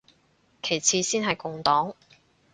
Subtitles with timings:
[0.63, 1.93] 其次先係共黨